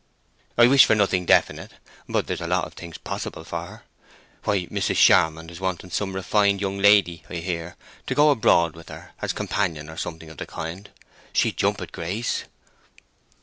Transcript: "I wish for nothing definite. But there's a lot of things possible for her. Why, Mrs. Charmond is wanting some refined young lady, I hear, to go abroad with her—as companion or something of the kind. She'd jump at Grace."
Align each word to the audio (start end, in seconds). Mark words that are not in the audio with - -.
"I 0.57 0.65
wish 0.65 0.83
for 0.85 0.95
nothing 0.95 1.27
definite. 1.27 1.73
But 2.09 2.25
there's 2.25 2.41
a 2.41 2.47
lot 2.47 2.65
of 2.65 2.73
things 2.73 2.97
possible 2.97 3.43
for 3.43 3.67
her. 3.67 3.83
Why, 4.45 4.65
Mrs. 4.65 4.95
Charmond 4.95 5.51
is 5.51 5.59
wanting 5.61 5.91
some 5.91 6.13
refined 6.15 6.59
young 6.59 6.79
lady, 6.79 7.21
I 7.29 7.35
hear, 7.35 7.75
to 8.07 8.15
go 8.15 8.31
abroad 8.31 8.73
with 8.75 8.89
her—as 8.89 9.31
companion 9.31 9.91
or 9.91 9.97
something 9.97 10.31
of 10.31 10.37
the 10.37 10.47
kind. 10.47 10.89
She'd 11.33 11.55
jump 11.57 11.81
at 11.81 11.91
Grace." 11.91 12.45